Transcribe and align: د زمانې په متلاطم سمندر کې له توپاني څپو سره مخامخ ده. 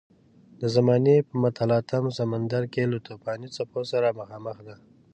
د 0.61 0.63
زمانې 0.75 1.15
په 1.27 1.33
متلاطم 1.43 2.03
سمندر 2.19 2.63
کې 2.73 2.83
له 2.91 2.97
توپاني 3.07 3.47
څپو 3.55 3.81
سره 3.91 4.07
مخامخ 4.19 4.57
ده. 4.67 4.75